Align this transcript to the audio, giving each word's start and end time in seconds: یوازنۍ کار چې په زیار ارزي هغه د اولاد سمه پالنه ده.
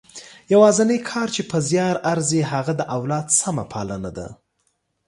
یوازنۍ 0.53 0.99
کار 1.09 1.27
چې 1.35 1.41
په 1.51 1.57
زیار 1.69 1.95
ارزي 2.11 2.41
هغه 2.51 2.73
د 2.79 2.81
اولاد 2.97 3.27
سمه 3.39 3.65
پالنه 3.73 4.11
ده. 4.17 4.27